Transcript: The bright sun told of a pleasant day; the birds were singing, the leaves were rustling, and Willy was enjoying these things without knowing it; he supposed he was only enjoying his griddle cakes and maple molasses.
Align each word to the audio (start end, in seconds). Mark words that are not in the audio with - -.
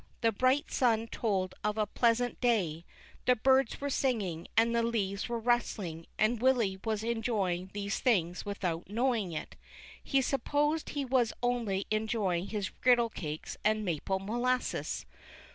The 0.21 0.31
bright 0.31 0.71
sun 0.71 1.05
told 1.09 1.53
of 1.63 1.77
a 1.77 1.85
pleasant 1.85 2.41
day; 2.41 2.85
the 3.25 3.35
birds 3.35 3.79
were 3.79 3.91
singing, 3.91 4.47
the 4.57 4.81
leaves 4.81 5.29
were 5.29 5.37
rustling, 5.37 6.07
and 6.17 6.41
Willy 6.41 6.79
was 6.83 7.03
enjoying 7.03 7.69
these 7.75 7.99
things 7.99 8.43
without 8.43 8.89
knowing 8.89 9.31
it; 9.31 9.55
he 10.03 10.19
supposed 10.23 10.89
he 10.89 11.05
was 11.05 11.33
only 11.43 11.85
enjoying 11.91 12.47
his 12.47 12.69
griddle 12.69 13.11
cakes 13.11 13.57
and 13.63 13.85
maple 13.85 14.17
molasses. 14.17 15.05